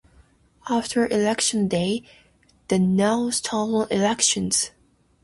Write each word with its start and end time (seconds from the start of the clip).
After 0.67 1.05
election 1.05 1.67
day, 1.67 2.01
the 2.69 2.79
No 2.79 3.29
Stolen 3.29 3.87
Elections! 3.91 4.71